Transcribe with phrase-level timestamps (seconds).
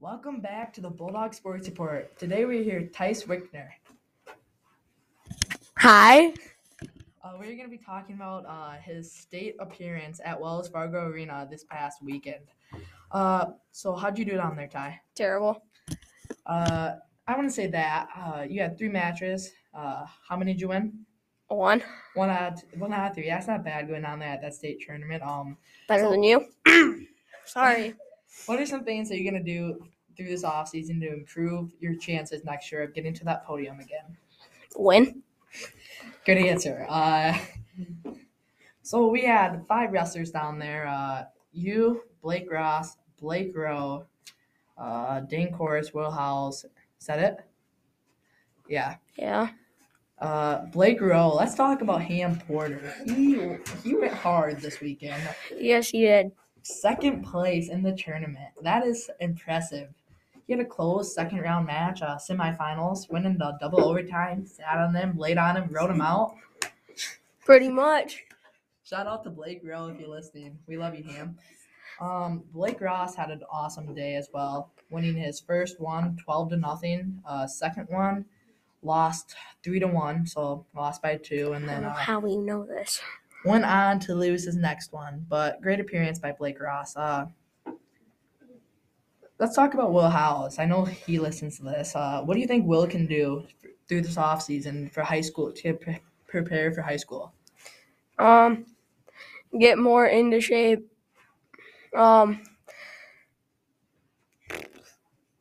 [0.00, 2.18] Welcome back to the Bulldog Sports Report.
[2.18, 3.68] Today we're here, Tyce Wikner.
[5.78, 6.28] Hi.
[7.22, 11.46] Uh, we're going to be talking about uh, his state appearance at Wells Fargo Arena
[11.50, 12.46] this past weekend.
[13.12, 14.98] Uh, so how'd you do down there, Ty?
[15.14, 15.62] Terrible.
[16.46, 16.92] Uh,
[17.26, 19.50] I want to say that uh, you had three matches.
[19.74, 20.94] Uh, how many did you win?
[21.48, 21.82] One.
[22.14, 23.28] One out, one out of three.
[23.28, 25.22] That's not bad going down there at that state tournament.
[25.22, 25.58] Um,
[25.88, 26.46] Better So- than you.
[27.44, 27.94] Sorry.
[28.46, 29.84] What are some things that you're going to do
[30.16, 34.16] through this offseason to improve your chances next year of getting to that podium again?
[34.76, 35.22] Win.
[36.24, 36.86] Good answer.
[36.88, 37.36] Uh,
[38.82, 40.86] so we had five wrestlers down there.
[40.86, 44.06] Uh, you, Blake Ross, Blake Rowe,
[44.78, 46.64] uh, Dane Corus, Will Howells.
[47.00, 47.36] Is that it?
[48.68, 48.96] Yeah.
[49.16, 49.50] Yeah.
[50.18, 51.34] Uh, Blake Rowe.
[51.34, 52.94] Let's talk about Ham Porter.
[53.06, 55.22] He he went hard this weekend.
[55.56, 56.32] Yes, he did.
[56.62, 58.48] Second place in the tournament.
[58.62, 59.88] That is impressive.
[60.46, 64.46] He had a close second round match, uh, semifinals, winning the double overtime.
[64.46, 66.34] Sat on them, laid on him, rode him out.
[67.44, 68.24] Pretty much.
[68.82, 70.58] Shout out to Blake Rowe if you're listening.
[70.66, 71.38] We love you, Ham.
[72.00, 76.56] Um, Blake Ross had an awesome day as well, winning his first one 12 to
[76.56, 77.22] nothing.
[77.26, 78.24] Uh, second one
[78.82, 83.00] lost three to one, so lost by two, and then uh, how we know this.
[83.44, 85.24] Went on to lose his next one.
[85.28, 86.96] But great appearance by Blake Ross.
[86.96, 87.26] Uh,
[89.38, 90.58] let's talk about Will Howells.
[90.58, 91.94] I know he listens to this.
[91.96, 93.46] Uh, what do you think Will can do
[93.88, 97.32] through this offseason for high school to pre- prepare for high school?
[98.18, 98.66] Um,
[99.58, 100.86] get more into shape.
[101.96, 102.42] Um,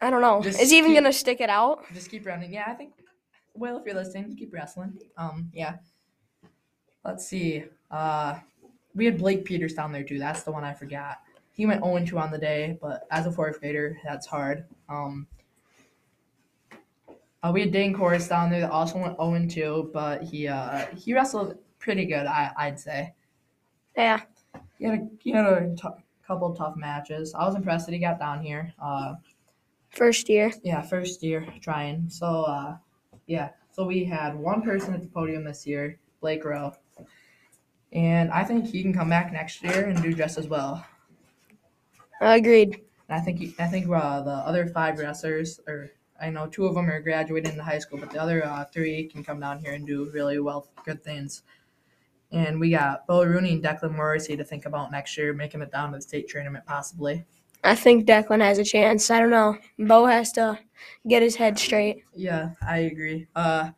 [0.00, 0.42] I don't know.
[0.42, 1.84] Just Is he even keep- gonna stick it out?
[1.94, 2.52] Just keep running.
[2.52, 2.94] Yeah, I think.
[3.54, 4.98] Will, if you're listening, keep wrestling.
[5.18, 5.76] Um, yeah.
[7.04, 7.64] Let's see.
[7.90, 8.38] Uh,
[8.94, 10.18] we had Blake Peters down there too.
[10.18, 11.20] That's the one I forgot.
[11.52, 14.64] He went 0 2 on the day, but as a fourth grader, that's hard.
[14.88, 15.26] Um,
[17.42, 20.86] uh, we had Dane Corus down there that also went 0 2, but he uh,
[20.96, 23.12] he wrestled pretty good, I, I'd say.
[23.96, 24.20] Yeah.
[24.78, 25.88] He had a, he had a t-
[26.26, 27.34] couple tough matches.
[27.34, 28.72] I was impressed that he got down here.
[28.80, 29.14] Uh,
[29.90, 30.50] First year.
[30.62, 32.08] yeah, first year trying.
[32.08, 32.76] So uh
[33.26, 33.50] yeah.
[33.72, 36.72] So we had one person at the podium this year, Blake Rowe.
[37.92, 40.86] And I think he can come back next year and do just as well.
[42.22, 42.80] Agreed.
[43.08, 46.64] And I think he, I think uh, the other five wrestlers, or I know two
[46.64, 49.58] of them are graduating into high school, but the other uh, three can come down
[49.58, 51.42] here and do really well, good things.
[52.30, 55.70] And we got Bo Rooney and Declan Morrissey to think about next year, making it
[55.70, 57.26] down to the state tournament possibly.
[57.64, 59.10] I think Declan has a chance.
[59.10, 59.58] I don't know.
[59.78, 60.58] Bo has to
[61.06, 62.04] get his head straight.
[62.14, 63.26] Yeah, I agree.
[63.36, 63.70] Uh,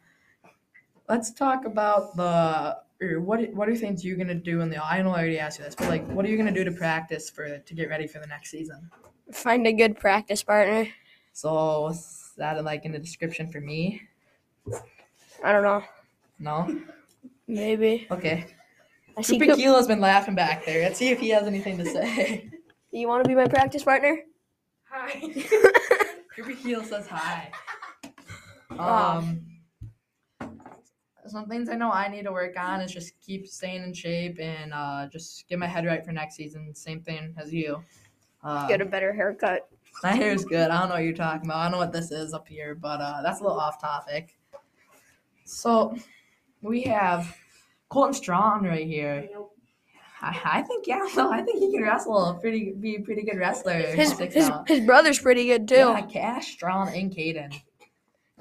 [1.09, 5.03] let's talk about the or what what are things you're gonna do in the I
[5.03, 7.31] know I already asked you this, but like what are you gonna do to practice
[7.31, 8.91] for to get ready for the next season?
[9.33, 10.89] Find a good practice partner.
[11.33, 14.03] So is that like in the description for me?
[15.43, 15.83] I don't know.
[16.39, 16.81] No?
[17.47, 18.07] Maybe.
[18.11, 18.47] Okay.
[19.17, 19.39] I see.
[19.39, 20.83] Cooper Keela's been laughing back there.
[20.83, 22.51] Let's see if he has anything to say.
[22.91, 24.23] You want to be my practice partner?
[24.89, 25.21] Hi.
[26.37, 27.51] Cooper Keel says hi.
[28.71, 29.19] Aw.
[29.19, 29.41] Um,
[31.27, 34.39] some things I know I need to work on is just keep staying in shape
[34.41, 36.75] and uh, just get my head right for next season.
[36.75, 37.83] Same thing as you.
[38.43, 39.69] Uh, Get a better haircut.
[40.03, 40.71] my hair is good.
[40.71, 41.57] I don't know what you're talking about.
[41.59, 44.37] I don't know what this is up here, but uh, that's a little off topic.
[45.45, 45.97] So
[46.63, 47.35] we have
[47.89, 49.29] Colton Strong right here.
[50.21, 52.39] I, I think yeah, no, I think he can wrestle.
[52.41, 53.75] Pretty be a pretty good wrestler.
[53.75, 55.77] His his, his brother's pretty good too.
[55.77, 57.53] Yeah, Cash, Strong, and Caden.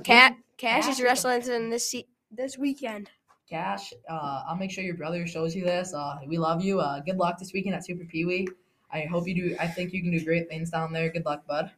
[0.04, 3.10] Cat Cash Cash is is wrestling in this se- this weekend.
[3.50, 5.94] Cash, uh, I'll make sure your brother shows you this.
[5.94, 6.80] Uh, we love you.
[6.80, 8.48] Uh, good luck this weekend at Super Pee Wee.
[8.92, 9.56] I hope you do.
[9.60, 11.10] I think you can do great things down there.
[11.10, 11.72] Good luck, bud.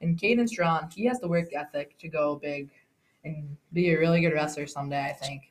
[0.00, 2.70] And Caden Strong, he has the work ethic to go big
[3.24, 5.04] and be a really good wrestler someday.
[5.04, 5.42] I think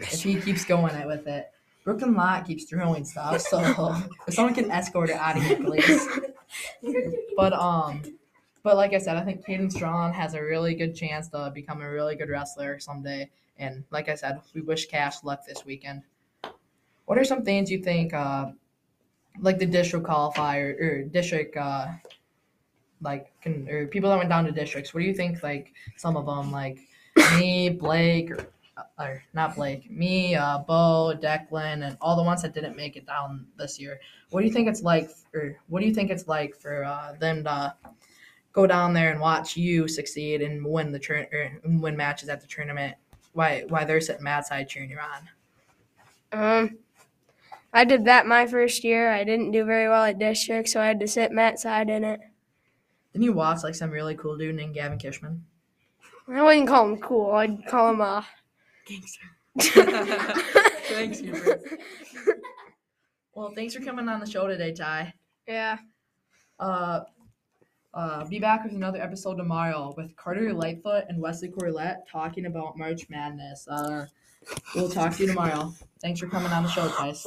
[0.00, 1.50] if he keeps going it with it.
[1.84, 3.60] Brooklyn Lot keeps throwing stuff, so
[4.28, 6.08] if someone can escort it out of here, please.
[7.36, 8.02] But um,
[8.62, 11.80] but like I said, I think Caden Strong has a really good chance to become
[11.80, 13.28] a really good wrestler someday.
[13.58, 16.02] And like I said, we wish Cash luck this weekend.
[17.06, 18.46] What are some things you think, uh,
[19.40, 21.88] like the district qualifier or district, uh,
[23.00, 24.94] like can or people that went down to districts?
[24.94, 25.42] What do you think?
[25.42, 26.78] Like some of them, like
[27.36, 28.46] me, Blake, or,
[28.98, 33.06] or not Blake, me, uh, Bo, Declan, and all the ones that didn't make it
[33.06, 34.00] down this year.
[34.30, 37.14] What do you think it's like, or what do you think it's like for uh,
[37.18, 37.74] them to
[38.52, 41.26] go down there and watch you succeed and win the turn
[41.64, 42.94] win matches at the tournament?
[43.32, 45.28] Why why they're sitting mad side cheering you on?
[46.32, 46.78] Um,
[47.72, 49.10] I did that my first year.
[49.10, 52.04] I didn't do very well at district, so I had to sit mat side in
[52.04, 52.20] it.
[53.12, 55.40] Didn't you watch like some really cool dude named Gavin Kishman?
[56.28, 57.32] I wouldn't call him cool.
[57.32, 58.22] I'd call him uh.
[58.86, 59.20] Gangster.
[59.58, 61.62] Thanks, Hubert.
[63.34, 65.14] Well, thanks for coming on the show today, Ty.
[65.46, 65.78] yeah.
[66.58, 67.00] Uh,
[67.94, 72.78] uh, be back with another episode tomorrow with Carter Lightfoot and Wesley Corlett talking about
[72.78, 73.68] March Madness.
[73.68, 74.06] Uh,
[74.74, 75.72] we'll talk to you tomorrow.
[76.00, 77.22] Thanks for coming on the show, guys.